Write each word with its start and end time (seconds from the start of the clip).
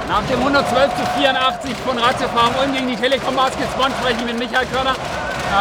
Nach 0.07 0.25
dem 0.27 0.39
112 0.39 0.95
zu 0.95 1.05
84 1.19 1.73
von 1.85 1.97
Ratzefarm 1.97 2.53
Ulm 2.61 2.71
gegen 2.73 2.87
die 2.87 2.95
Telekom 2.95 3.35
Baskets 3.35 3.73
Bonn 3.73 3.91
spreche 3.99 4.19
ich 4.19 4.25
mit 4.25 4.39
Michael 4.39 4.67
Körner. 4.67 4.95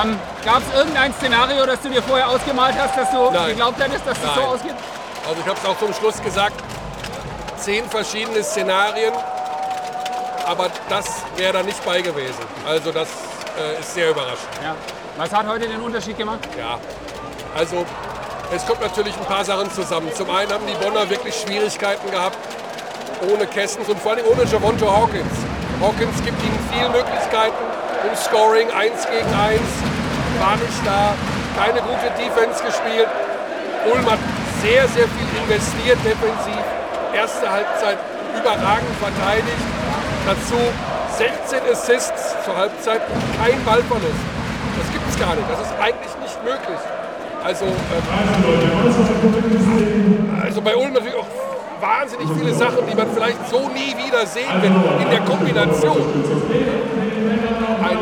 Ähm, 0.05 0.17
Gab 0.45 0.59
es 0.59 0.73
irgendein 0.79 1.13
Szenario, 1.15 1.67
das 1.67 1.81
du 1.83 1.89
dir 1.89 2.03
vorher 2.03 2.29
ausgemalt 2.29 2.77
hast, 2.79 2.97
dass 2.97 3.11
du 3.11 3.33
Nein. 3.33 3.49
geglaubt 3.49 3.83
hättest, 3.83 4.07
dass 4.07 4.17
es 4.19 4.25
Nein. 4.25 4.35
so 4.37 4.43
ausgeht? 4.43 4.75
Also 5.29 5.41
ich 5.41 5.47
habe 5.49 5.59
es 5.59 5.65
auch 5.67 5.77
zum 5.79 5.93
Schluss 5.93 6.23
gesagt, 6.23 6.55
zehn 7.57 7.85
verschiedene 7.87 8.45
Szenarien, 8.45 9.13
aber 10.47 10.71
das 10.89 11.07
wäre 11.37 11.53
da 11.53 11.63
nicht 11.63 11.85
bei 11.85 12.01
gewesen. 12.01 12.45
Also 12.67 12.93
das 12.93 13.09
äh, 13.59 13.81
ist 13.81 13.95
sehr 13.95 14.11
überraschend. 14.11 14.49
Ja. 14.63 14.75
Was 15.17 15.33
hat 15.33 15.47
heute 15.47 15.69
den 15.69 15.81
Unterschied 15.81 16.19
gemacht? 16.19 16.41
Ja, 16.59 16.79
also 17.57 17.87
es 18.55 18.67
kommt 18.67 18.81
natürlich 18.81 19.17
ein 19.17 19.25
paar 19.25 19.45
Sachen 19.45 19.71
zusammen. 19.71 20.13
Zum 20.15 20.29
einen 20.31 20.53
haben 20.53 20.67
die 20.67 20.85
Bonner 20.85 21.09
wirklich 21.09 21.35
Schwierigkeiten 21.35 22.11
gehabt 22.11 22.37
ohne 23.33 23.47
Kessens 23.47 23.89
und 23.89 23.99
vor 24.01 24.13
allem 24.13 24.27
ohne 24.27 24.45
Javonto 24.45 24.91
Hawkins. 24.91 25.33
Hawkins 25.81 26.17
gibt 26.25 26.41
ihnen 26.43 26.59
viele 26.73 26.89
Möglichkeiten 26.91 27.65
im 28.09 28.17
Scoring, 28.17 28.71
1 28.71 29.07
gegen 29.07 29.35
1, 29.35 29.61
war 30.41 30.57
nicht 30.57 30.83
da, 30.85 31.15
keine 31.57 31.81
gute 31.81 32.11
Defense 32.19 32.63
gespielt. 32.63 33.09
Ulm 33.93 34.11
hat 34.11 34.19
sehr, 34.63 34.87
sehr 34.89 35.09
viel 35.09 35.31
investiert 35.43 35.99
defensiv. 36.05 36.65
Erste 37.15 37.51
Halbzeit 37.51 37.99
überragend 38.37 38.97
verteidigt. 38.99 39.84
Dazu 40.27 40.57
16 41.19 41.59
Assists 41.71 42.35
zur 42.45 42.57
Halbzeit 42.57 43.03
und 43.13 43.23
kein 43.39 43.63
Ballverlust. 43.65 44.25
Das 44.79 44.91
gibt 44.93 45.05
es 45.09 45.19
gar 45.19 45.35
nicht. 45.35 45.47
Das 45.51 45.61
ist 45.61 45.75
eigentlich 45.79 46.15
nicht 46.23 46.43
möglich. 46.43 46.81
Also, 47.45 47.67
ähm, 47.67 47.73
also 50.43 50.63
bei 50.63 50.75
Ulm 50.75 50.95
natürlich 50.95 51.15
auch 51.15 51.27
wahnsinnig 51.79 52.29
viele 52.39 52.55
Sachen, 52.55 52.87
die 52.91 52.95
man 52.95 53.07
vielleicht 53.15 53.49
so 53.51 53.69
nie 53.69 53.95
wieder 54.03 54.25
sehen 54.27 54.63
wird 54.63 54.73
in 55.03 55.11
der 55.11 55.21
Kombination. 55.21 55.99
Ein 57.83 57.99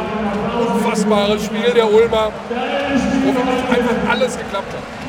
unfassbares 0.75 1.45
Spiel 1.45 1.73
der 1.75 1.93
Ulmer, 1.93 2.31
wo 2.49 3.35
wirklich 3.35 3.69
einfach 3.69 4.11
alles 4.13 4.39
geklappt 4.39 4.73
hat. 4.73 5.02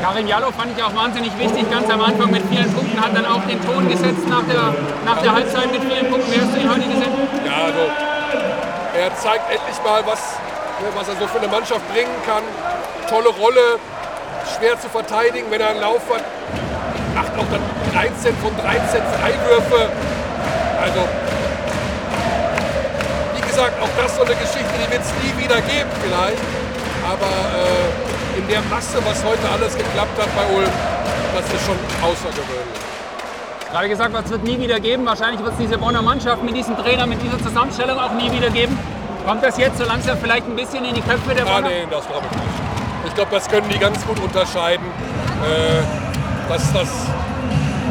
Karim 0.00 0.26
Jallo 0.26 0.52
fand 0.52 0.76
ich 0.76 0.82
auch 0.82 0.94
wahnsinnig 0.94 1.32
wichtig, 1.38 1.70
ganz 1.70 1.88
am 1.90 2.02
Anfang 2.02 2.30
mit 2.30 2.42
vielen 2.50 2.70
Punkten, 2.72 3.00
hat 3.00 3.16
dann 3.16 3.24
auch 3.24 3.42
den 3.46 3.60
Ton 3.64 3.88
gesetzt 3.88 4.28
nach 4.28 4.42
der, 4.44 4.74
nach 5.04 5.22
der 5.22 5.32
Halbzeit 5.32 5.72
mit 5.72 5.82
vielen 5.82 6.10
Punkten. 6.10 6.30
Wie 6.32 6.40
hast 6.40 6.54
du 6.54 6.60
ihn 6.60 6.68
heute 6.68 6.86
gesehen? 6.86 7.12
Ja, 7.44 7.64
also 7.64 7.80
er 8.94 9.16
zeigt 9.16 9.50
endlich 9.50 9.76
mal, 9.82 10.02
was, 10.04 10.36
was 10.94 11.08
er 11.08 11.16
so 11.16 11.26
für 11.26 11.38
eine 11.38 11.48
Mannschaft 11.48 11.80
bringen 11.92 12.12
kann. 12.26 12.42
Tolle 13.08 13.30
Rolle, 13.30 13.80
schwer 14.56 14.78
zu 14.78 14.88
verteidigen, 14.88 15.50
wenn 15.50 15.60
er 15.60 15.70
einen 15.70 15.80
Lauf 15.80 16.02
hat. 16.12 16.24
Macht 17.14 17.32
auch 17.38 17.48
dann 17.50 17.64
13 17.92 18.36
von 18.36 18.52
13 18.56 19.00
Freiwürfe. 19.16 19.88
Also, 20.82 21.00
wie 23.34 23.40
gesagt, 23.40 23.82
auch 23.82 23.88
das 23.96 24.16
so 24.16 24.22
eine 24.22 24.34
Geschichte, 24.34 24.72
die 24.76 24.92
wird 24.92 25.02
es 25.02 25.12
nie 25.24 25.42
wieder 25.42 25.60
geben 25.62 25.90
vielleicht. 26.02 26.42
Aber 27.08 27.26
äh, 27.26 28.05
in 28.36 28.46
der 28.48 28.60
Masse, 28.70 28.98
was 29.04 29.24
heute 29.24 29.48
alles 29.48 29.76
geklappt 29.76 30.16
hat 30.20 30.28
bei 30.36 30.54
Ulm, 30.56 30.70
das 31.34 31.44
ist 31.52 31.66
schon 31.66 31.76
außergewöhnlich. 32.02 32.80
Gerade 33.72 33.88
gesagt, 33.88 34.12
was 34.14 34.30
wird 34.30 34.44
nie 34.44 34.58
wieder 34.58 34.78
geben. 34.80 35.04
Wahrscheinlich 35.06 35.40
wird 35.42 35.52
es 35.52 35.58
diese 35.58 35.76
Bonner 35.78 36.00
Mannschaft 36.02 36.42
mit 36.42 36.56
diesem 36.56 36.76
Trainer, 36.76 37.06
mit 37.06 37.20
dieser 37.22 37.38
Zusammenstellung 37.42 37.98
auch 37.98 38.12
nie 38.12 38.30
wieder 38.30 38.48
geben. 38.50 38.78
Kommt 39.26 39.42
das 39.42 39.58
jetzt 39.58 39.78
so 39.78 39.84
langsam 39.84 40.16
vielleicht 40.18 40.46
ein 40.46 40.54
bisschen 40.54 40.84
in 40.84 40.94
die 40.94 41.00
Köpfe 41.02 41.34
der 41.34 41.46
Ah, 41.46 41.56
Bonner? 41.56 41.68
nee, 41.68 41.86
das 41.90 42.06
glaube 42.06 42.26
ich 42.30 42.36
nicht. 42.36 43.08
Ich 43.08 43.14
glaube, 43.14 43.30
das 43.32 43.48
können 43.48 43.68
die 43.68 43.78
ganz 43.78 44.04
gut 44.06 44.20
unterscheiden, 44.20 44.86
äh, 44.86 46.52
dass 46.52 46.72
das 46.72 46.88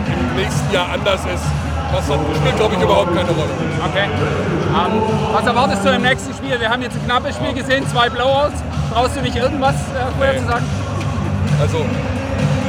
im 0.07 0.35
nächsten 0.35 0.71
Jahr 0.73 0.89
anders 0.93 1.21
ist. 1.25 1.43
Das 1.91 2.09
hat, 2.09 2.19
spielt, 2.35 2.57
glaube 2.57 2.75
ich, 2.75 2.81
überhaupt 2.81 3.15
keine 3.15 3.29
Rolle. 3.29 3.49
Okay. 3.89 4.05
Ähm, 4.05 5.01
was 5.33 5.45
erwartest 5.45 5.85
du 5.85 5.89
im 5.89 6.01
nächsten 6.01 6.33
Spiel? 6.33 6.59
Wir 6.59 6.69
haben 6.69 6.81
jetzt 6.81 6.95
ein 6.95 7.05
knappes 7.05 7.35
Spiel 7.35 7.53
gesehen, 7.53 7.85
zwei 7.89 8.09
Blowouts. 8.09 8.55
Brauchst 8.91 9.15
du 9.15 9.21
nicht 9.21 9.35
irgendwas 9.35 9.75
äh, 9.75 10.11
vorher 10.17 10.33
Nee. 10.33 10.39
zu 10.41 10.47
sagen? 10.47 10.65
Also, 11.61 11.85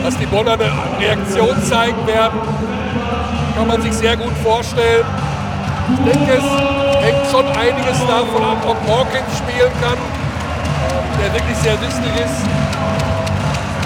dass 0.04 0.16
die 0.18 0.26
Bonner 0.26 0.52
eine 0.52 0.70
Reaktion 1.00 1.60
zeigen 1.64 2.06
werden, 2.06 2.38
kann 3.56 3.66
man 3.66 3.82
sich 3.82 3.92
sehr 3.92 4.16
gut 4.16 4.32
vorstellen. 4.44 5.04
Ich 5.88 6.12
denke, 6.12 6.32
es 6.34 7.02
hängt 7.02 7.26
schon 7.30 7.46
einiges 7.46 7.98
davon 8.06 8.42
ab, 8.44 8.58
ob 8.66 8.76
Hawkins 8.88 9.38
spielen 9.38 9.72
kann, 9.80 9.98
der 11.20 11.32
wirklich 11.32 11.56
sehr 11.58 11.74
wichtig 11.80 12.12
ist. 12.24 12.46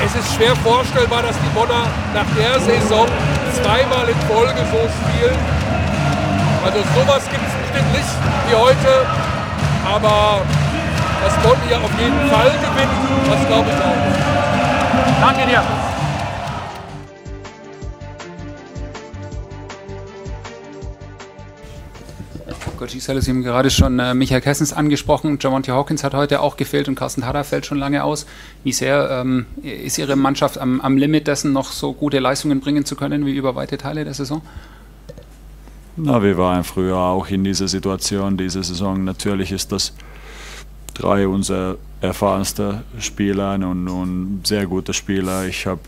Es 0.04 0.14
ist 0.24 0.34
schwer 0.34 0.56
vorstellbar, 0.56 1.22
dass 1.22 1.36
die 1.36 1.48
Bonner 1.54 1.84
nach 2.14 2.24
der 2.36 2.58
Saison 2.60 3.06
zweimal 3.54 4.08
in 4.08 4.20
Folge 4.28 4.60
so 4.70 4.80
spielen. 4.88 5.38
Also 6.64 6.78
sowas 6.94 7.22
gibt 7.30 7.42
es 7.46 7.54
bestimmt 7.62 7.92
nicht 7.92 8.12
wie 8.48 8.54
heute, 8.54 9.06
aber 9.84 10.42
dass 11.24 11.34
Bonn 11.42 11.58
hier 11.66 11.78
auf 11.78 11.90
jeden 11.98 12.30
Fall 12.30 12.50
gewinnt, 12.50 12.92
das 13.30 13.46
glaube 13.46 13.68
ich 13.70 13.76
auch. 13.76 15.26
Danke 15.26 15.46
dir. 15.46 15.89
Coach 22.80 22.94
Giselle, 22.94 23.20
Sie 23.20 23.30
haben 23.30 23.42
gerade 23.42 23.68
schon 23.68 23.98
äh, 23.98 24.14
Michael 24.14 24.40
Kessens 24.40 24.72
angesprochen. 24.72 25.36
Jamonte 25.38 25.74
Hawkins 25.74 26.02
hat 26.02 26.14
heute 26.14 26.40
auch 26.40 26.56
gefehlt 26.56 26.88
und 26.88 26.94
Carsten 26.94 27.26
Hader 27.26 27.44
fällt 27.44 27.66
schon 27.66 27.76
lange 27.76 28.02
aus. 28.02 28.24
Wie 28.64 28.72
sehr 28.72 29.10
ähm, 29.10 29.44
ist 29.62 29.98
Ihre 29.98 30.16
Mannschaft 30.16 30.56
am, 30.56 30.80
am 30.80 30.96
Limit 30.96 31.26
dessen, 31.26 31.52
noch 31.52 31.72
so 31.72 31.92
gute 31.92 32.20
Leistungen 32.20 32.60
bringen 32.60 32.86
zu 32.86 32.96
können 32.96 33.26
wie 33.26 33.36
über 33.36 33.54
weite 33.54 33.76
Teile 33.76 34.04
der 34.04 34.14
Saison? 34.14 34.40
Na, 35.96 36.22
wir 36.22 36.38
waren 36.38 36.64
früher 36.64 36.96
auch 36.96 37.28
in 37.28 37.44
dieser 37.44 37.68
Situation 37.68 38.38
diese 38.38 38.62
Saison. 38.64 39.04
Natürlich 39.04 39.52
ist 39.52 39.72
das 39.72 39.92
drei 40.94 41.28
unserer 41.28 41.76
erfahrensten 42.00 42.80
Spieler 42.98 43.56
und, 43.56 43.88
und 43.88 44.40
sehr 44.44 44.64
gute 44.64 44.94
Spieler. 44.94 45.46
Ich 45.46 45.66
habe 45.66 45.82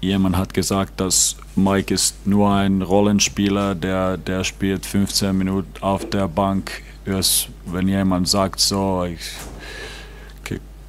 jemand 0.00 0.36
hat 0.36 0.54
gesagt, 0.54 1.00
dass 1.00 1.36
Mike 1.56 1.92
ist 1.92 2.26
nur 2.26 2.52
ein 2.52 2.82
Rollenspieler, 2.82 3.74
der 3.74 4.16
der 4.16 4.44
spielt 4.44 4.86
15 4.86 5.36
Minuten 5.36 5.82
auf 5.82 6.08
der 6.08 6.28
Bank. 6.28 6.82
Erst 7.04 7.48
wenn 7.64 7.88
jemand 7.88 8.28
sagt 8.28 8.60
so, 8.60 9.04
ich 9.04 9.20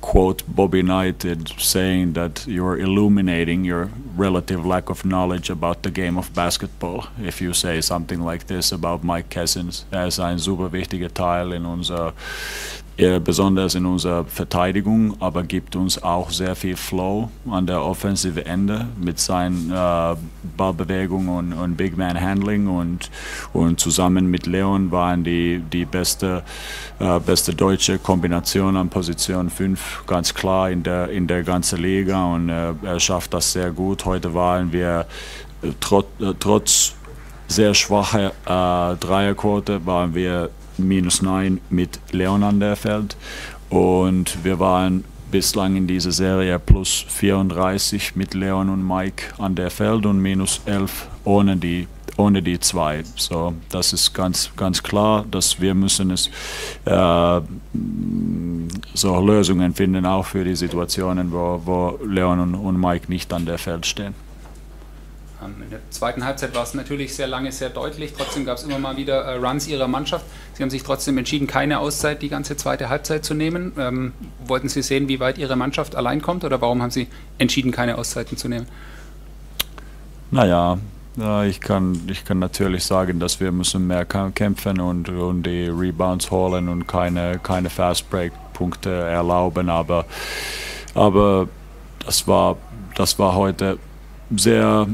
quote 0.02 0.44
Bobby 0.48 0.82
Knight 0.82 1.24
in 1.26 1.46
saying 1.58 2.14
that 2.14 2.48
you're 2.48 2.78
illuminating 2.78 3.64
your 3.64 3.90
relative 4.18 4.66
lack 4.66 4.90
of 4.90 5.04
knowledge 5.04 5.52
about 5.52 5.84
the 5.84 5.92
game 5.92 6.18
of 6.18 6.34
basketball. 6.34 7.08
If 7.22 7.42
you 7.42 7.54
say 7.54 7.82
something 7.82 8.22
like 8.22 8.48
this 8.48 8.72
about 8.72 9.04
Mike 9.04 9.30
Kessens, 9.30 9.86
er 9.92 10.08
ist 10.08 10.20
ein 10.20 10.40
super 10.40 10.72
wichtiger 10.72 11.14
Teil 11.14 11.52
in 11.54 11.66
unserer, 11.66 12.14
besonders 13.24 13.76
in 13.76 13.86
unserer 13.86 14.26
Verteidigung, 14.26 15.16
aber 15.22 15.44
gibt 15.44 15.76
uns 15.76 16.02
auch 16.04 16.32
sehr 16.32 16.56
viel 16.56 16.76
Flow 16.76 17.30
an 17.50 17.66
der 17.66 17.82
offensive 17.82 18.46
Ende 18.46 18.88
mit 19.00 19.20
seinen 19.20 19.72
äh, 19.72 20.16
Ballbewegungen 20.58 21.30
und, 21.30 21.54
und 21.54 21.78
Big 21.78 21.98
Man 21.98 22.20
Handling 22.20 22.68
und, 22.68 23.10
und 23.54 23.80
zusammen 23.80 24.30
mit 24.30 24.48
Leon 24.48 24.92
waren 24.92 25.24
die, 25.24 25.64
die 25.72 25.86
beste, 25.86 26.44
äh, 27.00 27.20
beste 27.20 27.54
deutsche 27.54 28.00
Kombination 28.00 28.76
an 28.76 28.90
Position 28.90 29.50
5 29.50 30.04
ganz 30.06 30.34
klar 30.34 30.70
in 30.70 30.84
der, 30.84 31.10
in 31.10 31.28
der 31.28 31.44
ganzen 31.44 31.82
Liga 31.82 32.26
und 32.26 32.50
äh, 32.50 32.74
er 32.84 33.00
schafft 33.00 33.34
das 33.34 33.54
sehr 33.54 33.72
gut. 33.72 34.06
Heute 34.06 34.34
waren 34.34 34.74
wir 34.74 35.06
äh, 35.62 35.70
trot, 35.80 36.08
äh, 36.20 36.34
trotz 36.40 36.94
sehr 37.48 37.74
schwacher 37.74 38.32
äh, 38.46 38.96
Dreierquote 38.98 39.86
waren 39.86 40.14
wir 40.14 40.50
minus 40.88 41.22
9 41.22 41.60
mit 41.70 42.00
Leon 42.12 42.44
an 42.44 42.60
der 42.60 42.76
Feld 42.76 43.16
und 43.70 44.44
wir 44.44 44.60
waren 44.60 45.04
bislang 45.32 45.76
in 45.76 45.88
dieser 45.88 46.12
Serie 46.12 46.58
plus 46.60 47.06
34 47.08 48.16
mit 48.16 48.34
Leon 48.34 48.70
und 48.70 48.86
Mike 48.86 49.26
an 49.38 49.56
der 49.56 49.70
Feld 49.70 50.06
und 50.06 50.20
minus 50.20 50.62
11 50.66 51.08
ohne 51.24 51.58
die 51.58 51.88
ohne 52.18 52.42
die 52.42 52.60
zwei. 52.60 53.04
So, 53.16 53.54
das 53.70 53.94
ist 53.94 54.14
ganz, 54.14 54.52
ganz 54.58 54.84
klar, 54.84 55.26
dass 55.32 55.62
wir 55.62 55.74
müssen 55.74 56.12
es 56.12 56.30
äh, 56.84 57.42
so 58.94 59.20
Lösungen 59.22 59.74
finden, 59.74 60.06
auch 60.06 60.26
für 60.26 60.44
die 60.44 60.56
Situationen, 60.56 61.32
wo, 61.32 61.62
wo 61.64 62.00
Leon 62.06 62.40
und, 62.42 62.56
und 62.56 62.80
Mike 62.80 63.06
nicht 63.08 63.32
an 63.32 63.46
der 63.46 63.58
Feld 63.58 63.86
stehen. 63.86 64.14
Ähm, 65.42 65.64
In 65.64 65.70
der 65.70 65.80
zweiten 65.90 66.26
Halbzeit 66.26 66.56
war 66.56 66.64
es 66.64 66.74
natürlich 66.74 67.16
sehr 67.16 67.28
lange, 67.28 67.52
sehr 67.52 67.70
deutlich. 67.70 68.14
Trotzdem 68.18 68.46
gab 68.46 68.58
es 68.58 68.64
immer 68.64 68.80
mal 68.80 68.98
wieder 68.98 69.24
äh, 69.24 69.36
Runs 69.36 69.68
ihrer 69.68 69.88
Mannschaft. 69.88 70.26
Sie 70.54 70.64
haben 70.64 70.70
sich 70.70 70.84
trotzdem 70.84 71.18
entschieden, 71.18 71.48
keine 71.48 71.80
Auszeit 71.80 72.22
die 72.22 72.30
ganze 72.30 72.58
zweite 72.58 72.90
Halbzeit 72.90 73.26
zu 73.26 73.34
nehmen. 73.34 73.74
Ähm, 73.78 74.14
wollten 74.40 74.70
Sie 74.70 74.82
sehen, 74.82 75.08
wie 75.08 75.20
weit 75.20 75.38
Ihre 75.38 75.56
Mannschaft 75.56 75.96
allein 75.96 76.22
kommt 76.22 76.44
oder 76.44 76.62
warum 76.62 76.82
haben 76.82 76.92
Sie 76.92 77.08
entschieden, 77.38 77.72
keine 77.72 77.98
Auszeiten 77.98 78.38
zu 78.38 78.50
nehmen? 78.50 78.68
Naja, 80.32 80.78
Ja, 81.16 81.44
ich, 81.44 81.60
kann, 81.60 82.08
ich 82.08 82.24
kann 82.24 82.40
natürlich 82.40 82.86
sagen, 82.86 83.20
dass 83.20 83.40
wir 83.40 83.52
müssen 83.52 83.88
mehr 83.88 84.06
kämpfen 84.06 84.80
und, 84.80 85.10
und 85.10 85.44
die 85.44 85.68
Rebounds 85.68 86.32
holen 86.32 86.70
und 86.70 86.88
keine, 86.88 87.40
keine 87.40 87.70
Fast 87.70 88.10
Break 88.10 88.32
Punkte 88.54 88.90
erlauben, 88.92 89.70
aber, 89.70 90.06
aber 90.94 91.50
das, 92.06 92.28
war, 92.28 92.58
das 92.96 93.18
war 93.20 93.36
heute 93.36 93.80
sehr 94.36 94.88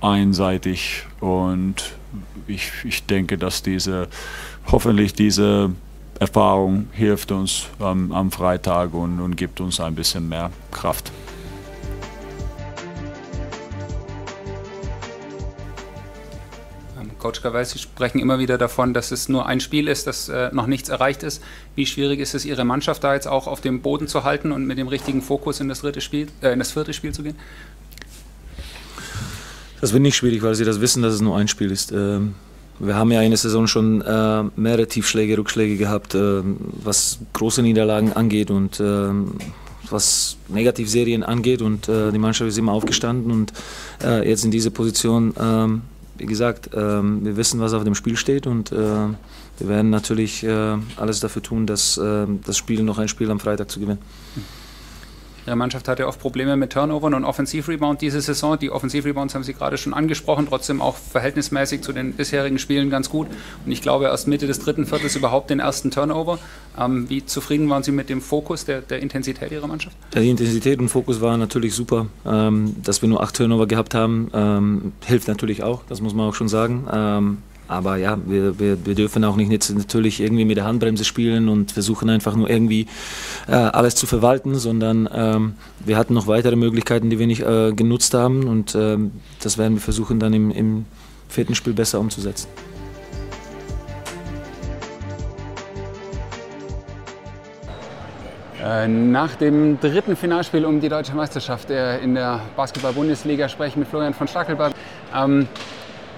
einseitig 0.00 1.06
und 1.20 1.92
ich, 2.46 2.72
ich 2.84 3.06
denke, 3.06 3.38
dass 3.38 3.62
diese 3.62 4.08
hoffentlich 4.70 5.14
diese 5.14 5.70
Erfahrung 6.18 6.88
hilft 6.92 7.32
uns 7.32 7.66
ähm, 7.80 8.12
am 8.12 8.30
Freitag 8.30 8.92
und, 8.94 9.20
und 9.20 9.36
gibt 9.36 9.60
uns 9.60 9.80
ein 9.80 9.94
bisschen 9.94 10.28
mehr 10.28 10.50
Kraft. 10.70 11.12
Coach 17.20 17.42
Gavell, 17.42 17.64
Sie 17.64 17.78
sprechen 17.78 18.18
immer 18.18 18.38
wieder 18.38 18.58
davon, 18.58 18.94
dass 18.94 19.12
es 19.12 19.28
nur 19.28 19.46
ein 19.46 19.60
Spiel 19.60 19.86
ist, 19.86 20.06
dass 20.06 20.28
äh, 20.28 20.50
noch 20.52 20.66
nichts 20.66 20.88
erreicht 20.88 21.22
ist. 21.22 21.42
Wie 21.76 21.86
schwierig 21.86 22.18
ist 22.18 22.34
es, 22.34 22.44
Ihre 22.44 22.64
Mannschaft 22.64 23.04
da 23.04 23.14
jetzt 23.14 23.28
auch 23.28 23.46
auf 23.46 23.60
dem 23.60 23.82
Boden 23.82 24.08
zu 24.08 24.24
halten 24.24 24.50
und 24.50 24.66
mit 24.66 24.78
dem 24.78 24.88
richtigen 24.88 25.22
Fokus 25.22 25.60
in 25.60 25.68
das, 25.68 25.82
dritte 25.82 26.00
Spiel, 26.00 26.28
äh, 26.40 26.52
in 26.52 26.58
das 26.58 26.72
vierte 26.72 26.92
Spiel 26.92 27.12
zu 27.12 27.22
gehen? 27.22 27.36
Das 29.80 29.92
wird 29.92 30.02
nicht 30.02 30.16
schwierig, 30.16 30.42
weil 30.42 30.54
Sie 30.54 30.64
das 30.64 30.80
wissen, 30.80 31.02
dass 31.02 31.14
es 31.14 31.20
nur 31.20 31.36
ein 31.36 31.48
Spiel 31.48 31.70
ist. 31.70 31.92
Ähm 31.92 32.34
wir 32.80 32.96
haben 32.96 33.12
ja 33.12 33.20
in 33.20 33.30
der 33.30 33.38
Saison 33.38 33.66
schon 33.66 34.00
äh, 34.00 34.42
mehrere 34.56 34.86
Tiefschläge, 34.86 35.36
Rückschläge 35.36 35.76
gehabt, 35.76 36.14
äh, 36.14 36.40
was 36.82 37.18
große 37.34 37.62
Niederlagen 37.62 38.14
angeht 38.14 38.50
und 38.50 38.80
äh, 38.80 39.10
was 39.90 40.36
Negativserien 40.48 41.22
angeht. 41.22 41.60
Und 41.60 41.88
äh, 41.88 42.10
die 42.10 42.18
Mannschaft 42.18 42.48
ist 42.48 42.58
immer 42.58 42.72
aufgestanden 42.72 43.30
und 43.30 43.52
äh, 44.02 44.26
jetzt 44.28 44.44
in 44.44 44.50
dieser 44.50 44.70
Position 44.70 45.34
ähm, 45.38 45.82
wie 46.16 46.26
gesagt, 46.26 46.70
ähm, 46.74 47.24
wir 47.24 47.36
wissen, 47.36 47.60
was 47.60 47.72
auf 47.72 47.84
dem 47.84 47.94
Spiel 47.94 48.16
steht 48.16 48.46
und 48.46 48.72
wir 48.72 49.16
werden 49.58 49.88
natürlich 49.88 50.46
alles 50.96 51.20
dafür 51.20 51.42
tun, 51.42 51.66
dass 51.66 51.94
das 51.94 52.58
Spiel 52.58 52.82
noch 52.82 52.98
ein 52.98 53.08
Spiel 53.08 53.30
am 53.30 53.40
Freitag 53.40 53.70
zu 53.70 53.80
gewinnen. 53.80 54.00
Ihre 55.46 55.56
Mannschaft 55.56 55.88
hatte 55.88 56.06
oft 56.06 56.20
Probleme 56.20 56.56
mit 56.56 56.72
Turnovern 56.72 57.14
und 57.14 57.24
Offensivrebound 57.24 58.00
diese 58.00 58.20
Saison. 58.20 58.58
Die 58.58 58.70
Offensivrebounds 58.70 59.34
haben 59.34 59.42
Sie 59.42 59.54
gerade 59.54 59.78
schon 59.78 59.94
angesprochen, 59.94 60.46
trotzdem 60.48 60.80
auch 60.80 60.96
verhältnismäßig 60.96 61.82
zu 61.82 61.92
den 61.92 62.12
bisherigen 62.12 62.58
Spielen 62.58 62.90
ganz 62.90 63.10
gut. 63.10 63.26
Und 63.64 63.72
ich 63.72 63.82
glaube, 63.82 64.06
erst 64.06 64.28
Mitte 64.28 64.46
des 64.46 64.58
dritten 64.58 64.86
Viertels 64.86 65.16
überhaupt 65.16 65.50
den 65.50 65.60
ersten 65.60 65.90
Turnover. 65.90 66.38
Ähm, 66.78 67.08
wie 67.08 67.24
zufrieden 67.24 67.68
waren 67.70 67.82
Sie 67.82 67.92
mit 67.92 68.08
dem 68.08 68.20
Fokus 68.20 68.64
der, 68.64 68.80
der 68.82 69.00
Intensität 69.00 69.50
Ihrer 69.50 69.66
Mannschaft? 69.66 69.96
Die 70.14 70.28
Intensität 70.28 70.78
und 70.78 70.88
Fokus 70.88 71.20
waren 71.20 71.40
natürlich 71.40 71.74
super. 71.74 72.06
Ähm, 72.26 72.76
dass 72.82 73.02
wir 73.02 73.08
nur 73.08 73.22
acht 73.22 73.36
Turnover 73.36 73.66
gehabt 73.66 73.94
haben, 73.94 74.30
ähm, 74.32 74.92
hilft 75.04 75.28
natürlich 75.28 75.62
auch, 75.62 75.82
das 75.88 76.00
muss 76.00 76.14
man 76.14 76.28
auch 76.28 76.34
schon 76.34 76.48
sagen. 76.48 77.40
Aber 77.70 77.94
ja, 77.96 78.18
wir, 78.26 78.58
wir, 78.58 78.84
wir 78.84 78.96
dürfen 78.96 79.22
auch 79.22 79.36
nicht 79.36 79.50
natürlich 79.70 80.20
irgendwie 80.20 80.44
mit 80.44 80.56
der 80.56 80.64
Handbremse 80.64 81.04
spielen 81.04 81.48
und 81.48 81.70
versuchen 81.70 82.10
einfach 82.10 82.34
nur 82.34 82.50
irgendwie 82.50 82.88
äh, 83.46 83.52
alles 83.52 83.94
zu 83.94 84.08
verwalten, 84.08 84.56
sondern 84.56 85.08
ähm, 85.12 85.54
wir 85.78 85.96
hatten 85.96 86.12
noch 86.14 86.26
weitere 86.26 86.56
Möglichkeiten, 86.56 87.10
die 87.10 87.20
wir 87.20 87.28
nicht 87.28 87.42
äh, 87.42 87.72
genutzt 87.72 88.12
haben 88.12 88.48
und 88.48 88.74
ähm, 88.74 89.12
das 89.40 89.56
werden 89.56 89.74
wir 89.74 89.80
versuchen 89.80 90.18
dann 90.18 90.32
im, 90.32 90.50
im 90.50 90.84
vierten 91.28 91.54
Spiel 91.54 91.72
besser 91.72 92.00
umzusetzen. 92.00 92.48
Äh, 98.64 98.88
nach 98.88 99.36
dem 99.36 99.78
dritten 99.78 100.16
Finalspiel 100.16 100.64
um 100.64 100.80
die 100.80 100.88
deutsche 100.88 101.14
Meisterschaft 101.14 101.70
in 101.70 102.16
der 102.16 102.40
Basketball-Bundesliga 102.56 103.48
spreche 103.48 103.70
ich 103.70 103.76
mit 103.76 103.86
Florian 103.86 104.12
von 104.12 104.26
Stackelberg. 104.26 104.74
Ähm, 105.14 105.46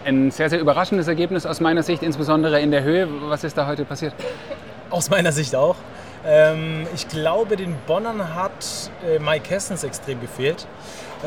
ein 0.04 0.30
sehr, 0.30 0.50
sehr 0.50 0.60
überraschendes 0.60 1.08
Ergebnis 1.08 1.46
aus 1.46 1.60
meiner 1.60 1.82
Sicht, 1.82 2.02
insbesondere 2.02 2.60
in 2.60 2.70
der 2.70 2.82
Höhe. 2.82 3.08
Was 3.28 3.44
ist 3.44 3.56
da 3.56 3.66
heute 3.66 3.84
passiert? 3.84 4.14
Aus 4.90 5.10
meiner 5.10 5.32
Sicht 5.32 5.54
auch. 5.54 5.76
Ähm, 6.24 6.86
ich 6.94 7.08
glaube, 7.08 7.56
den 7.56 7.74
Bonnern 7.86 8.34
hat 8.34 8.90
äh, 9.04 9.18
Mike 9.18 9.48
Kessens 9.48 9.82
extrem 9.84 10.20
gefehlt. 10.20 10.66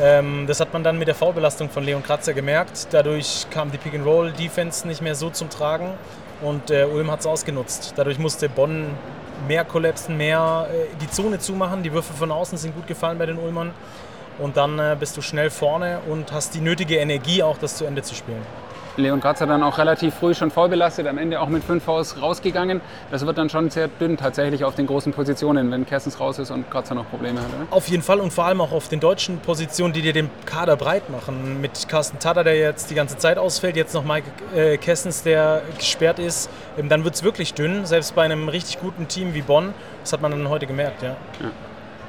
Ähm, 0.00 0.46
das 0.46 0.60
hat 0.60 0.72
man 0.72 0.82
dann 0.82 0.98
mit 0.98 1.08
der 1.08 1.14
Foulbelastung 1.14 1.68
von 1.68 1.84
Leon 1.84 2.02
Kratzer 2.02 2.32
gemerkt. 2.32 2.88
Dadurch 2.90 3.46
kam 3.50 3.70
die 3.70 3.78
Pick-and-Roll-Defense 3.78 4.86
nicht 4.86 5.02
mehr 5.02 5.14
so 5.14 5.30
zum 5.30 5.50
Tragen 5.50 5.92
und 6.40 6.70
äh, 6.70 6.84
Ulm 6.84 7.10
hat 7.10 7.20
es 7.20 7.26
ausgenutzt. 7.26 7.94
Dadurch 7.96 8.18
musste 8.18 8.48
Bonn 8.48 8.86
mehr 9.46 9.64
kollapsen, 9.64 10.16
mehr 10.16 10.68
äh, 10.70 10.96
die 11.00 11.10
Zone 11.10 11.38
zumachen. 11.38 11.82
Die 11.82 11.92
Würfe 11.92 12.14
von 12.14 12.30
außen 12.30 12.56
sind 12.56 12.74
gut 12.74 12.86
gefallen 12.86 13.18
bei 13.18 13.26
den 13.26 13.38
Ulmern. 13.38 13.72
Und 14.38 14.58
dann 14.58 14.98
bist 15.00 15.16
du 15.16 15.22
schnell 15.22 15.48
vorne 15.48 16.00
und 16.10 16.30
hast 16.30 16.54
die 16.54 16.60
nötige 16.60 16.96
Energie, 16.96 17.42
auch 17.42 17.56
das 17.56 17.78
zu 17.78 17.86
Ende 17.86 18.02
zu 18.02 18.14
spielen. 18.14 18.42
Leon 18.96 19.20
Kratzer 19.20 19.46
dann 19.46 19.62
auch 19.62 19.78
relativ 19.78 20.14
früh 20.14 20.34
schon 20.34 20.50
vollbelastet, 20.50 21.06
am 21.06 21.18
Ende 21.18 21.40
auch 21.40 21.48
mit 21.48 21.64
5 21.64 21.82
Vs 21.84 22.20
rausgegangen. 22.20 22.80
Das 23.10 23.26
wird 23.26 23.38
dann 23.38 23.50
schon 23.50 23.70
sehr 23.70 23.88
dünn 23.88 24.16
tatsächlich 24.16 24.64
auf 24.64 24.74
den 24.74 24.86
großen 24.86 25.12
Positionen, 25.12 25.70
wenn 25.70 25.86
Kerstens 25.86 26.18
raus 26.20 26.38
ist 26.38 26.50
und 26.50 26.70
Kratzer 26.70 26.94
noch 26.94 27.08
Probleme 27.08 27.40
hat. 27.40 27.48
Oder? 27.48 27.66
Auf 27.70 27.88
jeden 27.88 28.02
Fall 28.02 28.20
und 28.20 28.32
vor 28.32 28.44
allem 28.44 28.60
auch 28.60 28.72
auf 28.72 28.88
den 28.88 29.00
deutschen 29.00 29.38
Positionen, 29.38 29.92
die 29.92 30.02
dir 30.02 30.12
den 30.12 30.30
Kader 30.44 30.76
breit 30.76 31.10
machen. 31.10 31.60
Mit 31.60 31.88
Carsten 31.88 32.18
Tada, 32.18 32.42
der 32.42 32.56
jetzt 32.56 32.90
die 32.90 32.94
ganze 32.94 33.18
Zeit 33.18 33.38
ausfällt, 33.38 33.76
jetzt 33.76 33.94
noch 33.94 34.04
Mike 34.04 34.30
äh, 34.54 34.76
Kessens, 34.76 35.22
der 35.22 35.62
gesperrt 35.76 36.18
ist. 36.18 36.50
Ähm, 36.78 36.88
dann 36.88 37.04
wird 37.04 37.14
es 37.14 37.22
wirklich 37.22 37.54
dünn, 37.54 37.86
selbst 37.86 38.14
bei 38.14 38.22
einem 38.22 38.48
richtig 38.48 38.80
guten 38.80 39.08
Team 39.08 39.34
wie 39.34 39.42
Bonn. 39.42 39.74
Das 40.02 40.12
hat 40.12 40.22
man 40.22 40.30
dann 40.30 40.48
heute 40.48 40.66
gemerkt, 40.66 41.02
ja. 41.02 41.16
ja. 41.40 41.50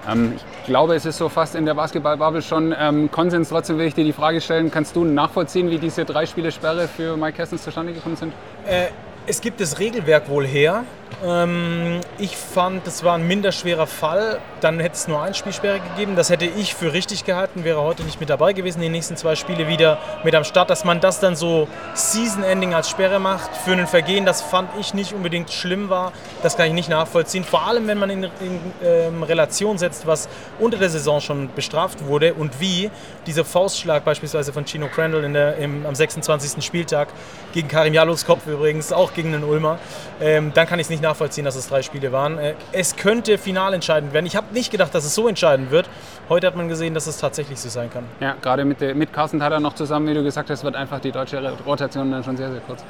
Ähm, 0.07 0.33
ich 0.35 0.65
glaube, 0.65 0.95
es 0.95 1.05
ist 1.05 1.17
so 1.17 1.29
fast 1.29 1.55
in 1.55 1.65
der 1.65 1.73
Basketballbubble 1.73 2.41
schon 2.41 2.73
ähm, 2.77 3.11
Konsens. 3.11 3.49
Trotzdem 3.49 3.77
will 3.77 3.87
ich 3.87 3.93
dir 3.93 4.03
die 4.03 4.13
Frage 4.13 4.41
stellen, 4.41 4.71
kannst 4.71 4.95
du 4.95 5.03
nachvollziehen, 5.03 5.69
wie 5.69 5.77
diese 5.77 6.05
drei 6.05 6.25
Spiele 6.25 6.51
Sperre 6.51 6.87
für 6.87 7.17
Mike 7.17 7.37
Kessens 7.37 7.63
zustande 7.63 7.93
gekommen 7.93 8.15
sind? 8.15 8.33
Äh, 8.65 8.87
es 9.25 9.41
gibt 9.41 9.59
das 9.59 9.79
Regelwerk 9.79 10.29
wohl 10.29 10.45
her. 10.45 10.85
Ähm, 11.25 12.01
ich 12.19 12.37
fand, 12.37 12.85
es 12.85 13.03
war 13.03 13.15
ein 13.15 13.27
minderschwerer 13.27 13.87
Fall. 13.87 14.39
Dann 14.61 14.79
hätte 14.79 14.95
es 14.95 15.07
nur 15.07 15.21
ein 15.21 15.33
Spielsperre 15.33 15.79
gegeben. 15.79 16.15
Das 16.15 16.29
hätte 16.29 16.45
ich 16.45 16.75
für 16.75 16.93
richtig 16.93 17.25
gehalten, 17.25 17.63
wäre 17.63 17.81
heute 17.81 18.03
nicht 18.03 18.19
mit 18.19 18.29
dabei 18.29 18.53
gewesen. 18.53 18.81
Die 18.81 18.89
nächsten 18.89 19.17
zwei 19.17 19.35
Spiele 19.35 19.67
wieder 19.67 19.97
mit 20.23 20.35
am 20.35 20.43
Start. 20.43 20.69
Dass 20.69 20.83
man 20.83 20.99
das 20.99 21.19
dann 21.19 21.35
so 21.35 21.67
Season-Ending 21.93 22.73
als 22.73 22.89
Sperre 22.89 23.19
macht 23.19 23.55
für 23.57 23.71
ein 23.71 23.87
Vergehen, 23.87 24.25
das 24.25 24.41
fand 24.41 24.69
ich 24.79 24.93
nicht 24.93 25.13
unbedingt 25.13 25.51
schlimm 25.51 25.89
war. 25.89 26.11
Das 26.43 26.55
kann 26.57 26.67
ich 26.67 26.73
nicht 26.73 26.89
nachvollziehen. 26.89 27.43
Vor 27.43 27.67
allem, 27.67 27.87
wenn 27.87 27.97
man 27.97 28.09
in, 28.09 28.23
in 28.23 28.59
ähm, 28.83 29.23
Relation 29.23 29.77
setzt, 29.77 30.05
was 30.05 30.29
unter 30.59 30.77
der 30.77 30.89
Saison 30.89 31.19
schon 31.19 31.49
bestraft 31.53 32.05
wurde 32.05 32.33
und 32.33 32.59
wie 32.59 32.91
dieser 33.25 33.45
Faustschlag 33.45 34.05
beispielsweise 34.05 34.53
von 34.53 34.65
Chino 34.65 34.87
Crandall 34.87 35.23
in 35.23 35.33
der, 35.33 35.57
im, 35.57 35.85
am 35.85 35.95
26. 35.95 36.63
Spieltag 36.63 37.07
gegen 37.53 37.67
Karim 37.67 37.93
Jalos 37.93 38.25
Kopf 38.25 38.45
übrigens, 38.47 38.91
auch 38.91 39.13
gegen 39.13 39.31
den 39.31 39.43
Ulmer, 39.43 39.79
ähm, 40.21 40.51
dann 40.53 40.67
kann 40.67 40.79
ich 40.79 40.85
es 40.85 40.89
nicht 40.89 40.96
nachvollziehen, 41.01 41.45
dass 41.45 41.55
es 41.55 41.67
drei 41.67 41.81
Spiele 41.81 42.11
waren. 42.11 42.37
Äh, 42.37 42.53
es 42.71 42.95
könnte 42.95 43.37
final 43.37 43.73
entscheidend 43.73 44.13
werden. 44.13 44.25
Ich 44.25 44.35
habe 44.35 44.53
nicht 44.53 44.71
gedacht, 44.71 44.93
dass 44.93 45.05
es 45.05 45.15
so 45.15 45.27
entscheidend 45.27 45.71
wird. 45.71 45.89
Heute 46.29 46.47
hat 46.47 46.55
man 46.55 46.67
gesehen, 46.67 46.93
dass 46.93 47.07
es 47.07 47.17
tatsächlich 47.17 47.59
so 47.59 47.69
sein 47.69 47.89
kann. 47.89 48.03
Ja, 48.19 48.35
gerade 48.41 48.65
mit, 48.65 48.81
mit 48.95 49.13
Carsten 49.13 49.39
Tada 49.39 49.59
noch 49.59 49.75
zusammen, 49.75 50.07
wie 50.07 50.13
du 50.13 50.23
gesagt 50.23 50.49
hast, 50.49 50.63
wird 50.63 50.75
einfach 50.75 50.99
die 50.99 51.11
deutsche 51.11 51.41
Rotation 51.65 52.11
dann 52.11 52.23
schon 52.23 52.37
sehr, 52.37 52.51
sehr 52.51 52.61
kurz. 52.61 52.83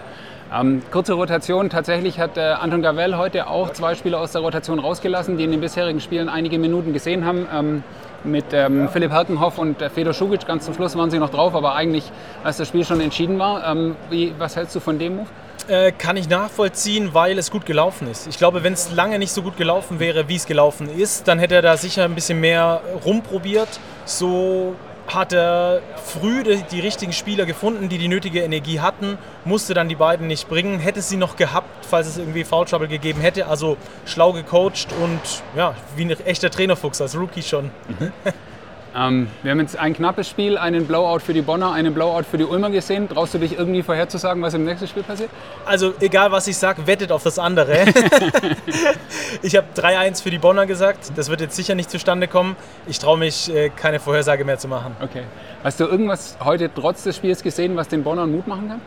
Ähm, 0.54 0.82
kurze 0.92 1.14
Rotation. 1.14 1.70
Tatsächlich 1.70 2.20
hat 2.20 2.38
äh, 2.38 2.42
Anton 2.42 2.82
Gavell 2.82 3.16
heute 3.18 3.48
auch 3.48 3.72
zwei 3.72 3.96
Spieler 3.96 4.20
aus 4.20 4.32
der 4.32 4.42
Rotation 4.42 4.80
rausgelassen, 4.80 5.38
die 5.38 5.44
in 5.44 5.52
den 5.52 5.60
bisherigen 5.60 6.00
Spielen 6.00 6.30
einige 6.30 6.58
Minuten 6.58 6.94
gesehen 6.94 7.26
haben. 7.26 7.48
Ähm, 7.54 7.84
mit 8.24 8.46
ähm, 8.52 8.90
Philipp 8.90 9.12
Herkenhoff 9.12 9.58
und 9.58 9.82
äh, 9.82 9.90
Fedor 9.90 10.14
Schugic. 10.14 10.46
Ganz 10.46 10.66
zum 10.66 10.74
Schluss 10.74 10.96
waren 10.98 11.12
sie 11.12 11.20
noch 11.20 11.30
drauf, 11.30 11.56
aber 11.56 11.76
eigentlich, 11.76 12.12
als 12.44 12.58
das 12.58 12.68
Spiel 12.68 12.84
schon 12.86 13.00
entschieden 13.00 13.40
war. 13.40 13.66
Ähm, 13.66 13.96
wie, 14.10 14.34
was 14.38 14.56
hältst 14.56 14.76
du 14.76 14.80
von 14.80 15.00
dem 15.00 15.18
Move? 15.18 15.28
Äh, 15.68 15.92
kann 15.92 16.16
ich 16.16 16.30
nachvollziehen, 16.30 17.14
weil 17.14 17.38
es 17.38 17.52
gut 17.52 17.66
gelaufen 17.66 18.10
ist. 18.10 18.28
Ich 18.28 18.38
glaube, 18.38 18.64
wenn 18.64 18.72
es 18.72 18.92
lange 18.92 19.20
nicht 19.20 19.32
so 19.32 19.42
gut 19.42 19.58
gelaufen 19.58 20.00
wäre, 20.00 20.30
wie 20.30 20.38
es 20.38 20.46
gelaufen 20.46 20.90
ist, 20.90 21.28
dann 21.28 21.40
hätte 21.40 21.56
er 21.56 21.62
da 21.62 21.76
sicher 21.76 22.06
ein 22.06 22.16
bisschen 22.16 22.40
mehr 22.40 22.82
rumprobiert. 23.06 23.68
So 24.06 24.76
hat 25.08 25.34
er 25.34 25.82
früh 26.06 26.44
die, 26.44 26.64
die, 26.72 26.80
richtigen 26.80 27.12
Spieler 27.12 27.46
gefunden, 27.46 27.90
die 27.90 27.98
die 27.98 28.08
nötige 28.08 28.44
Energie 28.44 28.80
hatten, 28.80 29.18
musste 29.44 29.74
dann 29.74 29.90
die 29.90 29.96
beiden 29.96 30.28
nicht 30.28 30.48
bringen, 30.48 30.80
hätte 30.80 31.02
sie 31.02 31.18
noch 31.18 31.36
gehabt, 31.36 31.86
falls 31.86 32.08
es 32.08 32.18
irgendwie 32.18 32.46
Foul 32.46 32.66
Trouble 32.66 32.88
gegeben 32.88 33.20
hätte. 33.20 33.48
Also 33.48 33.76
schlau 34.06 34.32
gecoacht 34.32 34.88
und 35.02 35.20
ja, 35.56 35.76
wie 35.98 36.06
ein 36.06 36.12
echter 36.26 36.50
Trainerfuchs 36.50 37.02
als 37.02 37.18
Rookie 37.18 37.44
schon. 37.44 37.72
Mhm. 37.88 38.14
Ähm, 38.96 39.27
wir 39.44 39.51
haben 39.51 39.60
jetzt 39.60 39.77
ein 39.77 39.94
knappes 39.94 40.29
Spiel, 40.29 40.58
einen 40.58 40.88
Blowout 40.88 41.20
für 41.20 41.34
die 41.34 41.41
Bonner, 41.41 41.72
einen 41.72 41.94
Blowout 41.94 42.24
für 42.24 42.38
die 42.38 42.44
Ulmer 42.44 42.70
gesehen. 42.70 43.08
Traust 43.10 43.34
du 43.34 43.38
dich 43.38 43.58
irgendwie 43.58 43.84
vorherzusagen, 43.84 44.41
was 44.41 44.53
im 44.53 44.65
nächsten 44.65 44.88
Spiel 44.88 45.03
passiert? 45.03 45.29
Also 45.65 45.94
egal, 46.00 46.32
was 46.32 46.48
ich 46.48 46.58
sage, 46.58 46.88
wettet 46.88 47.12
auf 47.12 47.24
das 47.24 47.39
andere. 47.39 47.86
ich 49.41 49.56
habe 49.56 49.67
3-1 49.75 50.24
für 50.24 50.29
die 50.29 50.39
Bonner 50.39 50.65
gesagt. 50.65 51.12
Das 51.15 51.29
wird 51.29 51.41
jetzt 51.41 51.56
sicher 51.56 51.75
nicht 51.75 51.89
zustande 51.89 52.27
kommen. 52.27 52.56
Ich 52.88 53.00
traue 53.00 53.17
mich, 53.17 53.53
äh, 53.53 53.70
keine 53.70 54.00
Vorhersage 54.00 54.46
mehr 54.46 54.58
zu 54.58 54.67
machen. 54.67 54.96
Okay. 55.01 55.24
Hast 55.63 55.79
du 55.79 55.86
irgendwas 55.86 56.38
heute 56.44 56.70
trotz 56.74 57.03
des 57.03 57.15
Spiels 57.15 57.44
gesehen, 57.44 57.75
was 57.75 57.88
den 57.88 58.03
Bonnern 58.03 58.32
Mut 58.32 58.48
machen 58.48 58.70
kann? 58.70 58.82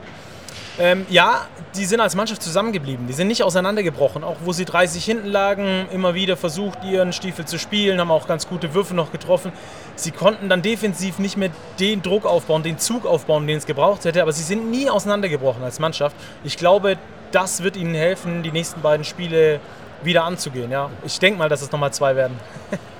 Ähm, 0.78 1.06
ja, 1.10 1.46
die 1.74 1.84
sind 1.84 2.00
als 2.00 2.14
Mannschaft 2.14 2.42
zusammengeblieben. 2.42 3.06
Die 3.06 3.12
sind 3.12 3.28
nicht 3.28 3.42
auseinandergebrochen. 3.42 4.24
Auch 4.24 4.36
wo 4.44 4.52
sie 4.52 4.64
30 4.64 5.04
hinten 5.04 5.28
lagen, 5.28 5.86
immer 5.92 6.14
wieder 6.14 6.36
versucht, 6.36 6.84
ihren 6.84 7.12
Stiefel 7.12 7.44
zu 7.44 7.58
spielen, 7.58 8.00
haben 8.00 8.10
auch 8.10 8.26
ganz 8.26 8.48
gute 8.48 8.74
Würfe 8.74 8.94
noch 8.94 9.12
getroffen. 9.12 9.52
Sie 9.96 10.10
konnten 10.10 10.48
dann 10.48 10.62
defensiv 10.62 11.18
nicht 11.18 11.36
mehr 11.36 11.50
den 11.78 12.02
Druck 12.02 12.24
aufbauen, 12.24 12.62
den 12.62 12.78
Zug 12.78 13.06
aufbauen, 13.06 13.46
den 13.46 13.58
es 13.58 13.66
gebraucht 13.66 14.04
hätte, 14.04 14.22
aber 14.22 14.32
sie 14.32 14.42
sind 14.42 14.70
nie 14.70 14.88
auseinandergebrochen 14.88 15.62
als 15.62 15.78
Mannschaft. 15.78 16.16
Ich 16.44 16.56
glaube, 16.56 16.96
das 17.32 17.62
wird 17.62 17.76
ihnen 17.76 17.94
helfen, 17.94 18.42
die 18.42 18.50
nächsten 18.50 18.80
beiden 18.80 19.04
Spiele 19.04 19.60
wieder 20.02 20.24
anzugehen. 20.24 20.70
Ja. 20.70 20.90
Ich 21.04 21.18
denke 21.18 21.38
mal, 21.38 21.48
dass 21.48 21.62
es 21.62 21.70
nochmal 21.70 21.92
zwei 21.92 22.16
werden. 22.16 22.38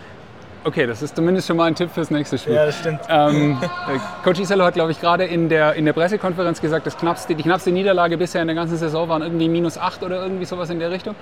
Okay, 0.63 0.87
das 0.87 1.01
ist 1.01 1.17
zumindest 1.17 1.49
schon 1.49 1.57
mal 1.57 1.65
ein 1.65 1.75
Tipp 1.75 1.91
fürs 1.91 2.11
nächste 2.11 2.37
Spiel. 2.37 2.53
Ja, 2.53 2.67
das 2.67 2.79
stimmt. 2.79 3.01
Ähm, 3.09 3.59
äh, 3.63 3.99
Coach 4.23 4.41
Isello 4.41 4.65
hat, 4.65 4.75
glaube 4.75 4.93
ich, 4.93 5.01
gerade 5.01 5.25
in 5.25 5.49
der, 5.49 5.75
in 5.75 5.87
der 5.87 5.95
Pressekonferenz 5.95 6.61
gesagt, 6.61 6.87
das 6.87 6.99
knappste, 6.99 7.35
die 7.35 7.43
knappste 7.43 7.73
Niederlage 7.73 8.19
bisher 8.19 8.43
in 8.43 8.49
der 8.49 8.55
ganzen 8.55 8.77
Saison 8.77 9.09
waren 9.09 9.23
irgendwie 9.23 9.49
minus 9.49 9.79
8 9.79 10.03
oder 10.03 10.23
irgendwie 10.23 10.45
sowas 10.45 10.69
in 10.69 10.79
der 10.79 10.91
Richtung. 10.91 11.15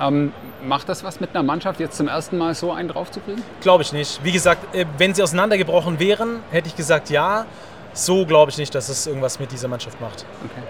Ähm, 0.00 0.32
macht 0.64 0.88
das 0.88 1.04
was 1.04 1.20
mit 1.20 1.30
einer 1.34 1.42
Mannschaft, 1.42 1.78
jetzt 1.78 1.98
zum 1.98 2.08
ersten 2.08 2.38
Mal 2.38 2.54
so 2.54 2.72
einen 2.72 2.88
draufzukriegen? 2.88 3.42
Glaube 3.60 3.82
ich 3.82 3.92
nicht. 3.92 4.24
Wie 4.24 4.32
gesagt, 4.32 4.74
äh, 4.74 4.86
wenn 4.96 5.12
sie 5.12 5.22
auseinandergebrochen 5.22 6.00
wären, 6.00 6.40
hätte 6.50 6.68
ich 6.68 6.76
gesagt 6.76 7.10
ja. 7.10 7.44
So 7.92 8.24
glaube 8.24 8.50
ich 8.50 8.58
nicht, 8.58 8.74
dass 8.74 8.88
es 8.88 9.06
irgendwas 9.06 9.38
mit 9.38 9.52
dieser 9.52 9.68
Mannschaft 9.68 10.00
macht. 10.00 10.24
Okay. 10.44 10.62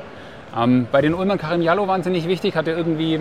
Ähm, 0.56 0.86
bei 0.90 1.02
den 1.02 1.14
Ulmer 1.14 1.36
Karim 1.36 1.60
Jallo 1.60 1.86
wahnsinnig 1.86 2.26
wichtig, 2.28 2.56
hatte 2.56 2.70
irgendwie 2.70 3.14
äh, 3.14 3.20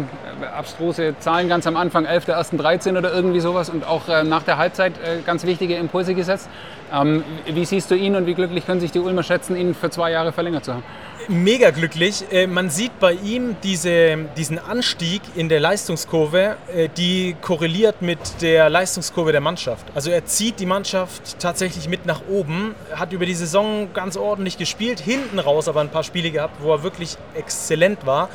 abstruse 0.57 1.15
Zahlen 1.19 1.49
ganz 1.49 1.67
am 1.67 1.75
Anfang, 1.75 2.05
11 2.05 2.25
der 2.25 2.35
ersten 2.35 2.57
13 2.57 2.95
oder 2.95 3.13
irgendwie 3.13 3.41
sowas 3.41 3.69
und 3.69 3.85
auch 3.85 4.07
äh, 4.07 4.23
nach 4.23 4.43
der 4.43 4.57
Halbzeit 4.57 4.93
äh, 4.93 5.21
ganz 5.25 5.45
wichtige 5.45 5.75
Impulse 5.75 6.15
gesetzt. 6.15 6.49
Ähm, 6.93 7.23
wie 7.45 7.65
siehst 7.65 7.91
du 7.91 7.95
ihn 7.95 8.15
und 8.15 8.25
wie 8.25 8.35
glücklich 8.35 8.65
können 8.65 8.79
sich 8.79 8.91
die 8.91 8.99
Ulmer 8.99 9.23
schätzen, 9.23 9.57
ihn 9.57 9.73
für 9.73 9.89
zwei 9.89 10.11
Jahre 10.11 10.31
verlängert 10.31 10.63
zu 10.63 10.73
haben? 10.73 10.83
Mega 11.27 11.71
glücklich. 11.71 12.25
Äh, 12.31 12.47
man 12.47 12.69
sieht 12.69 12.99
bei 12.99 13.13
ihm 13.13 13.55
diese, 13.63 14.17
diesen 14.37 14.59
Anstieg 14.59 15.21
in 15.35 15.49
der 15.49 15.59
Leistungskurve, 15.59 16.57
äh, 16.73 16.89
die 16.89 17.35
korreliert 17.41 18.01
mit 18.01 18.19
der 18.41 18.69
Leistungskurve 18.69 19.31
der 19.31 19.41
Mannschaft. 19.41 19.85
Also 19.95 20.11
er 20.11 20.25
zieht 20.25 20.59
die 20.59 20.65
Mannschaft 20.65 21.39
tatsächlich 21.39 21.89
mit 21.89 22.05
nach 22.05 22.21
oben, 22.29 22.75
hat 22.93 23.13
über 23.13 23.25
die 23.25 23.33
Saison 23.33 23.89
ganz 23.93 24.17
ordentlich 24.17 24.57
gespielt, 24.57 24.99
hinten 24.99 25.39
raus 25.39 25.67
aber 25.67 25.81
ein 25.81 25.89
paar 25.89 26.03
Spiele 26.03 26.31
gehabt, 26.31 26.61
wo 26.61 26.71
er 26.71 26.83
wirklich 26.83 27.17
exzellent 27.33 28.05
war. 28.05 28.29